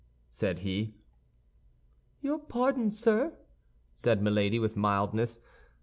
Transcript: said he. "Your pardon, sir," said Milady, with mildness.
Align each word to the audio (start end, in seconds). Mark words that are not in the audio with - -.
said 0.31 0.61
he. 0.61 0.95
"Your 2.21 2.39
pardon, 2.39 2.89
sir," 2.89 3.33
said 3.93 4.19
Milady, 4.19 4.57
with 4.57 4.75
mildness. 4.75 5.39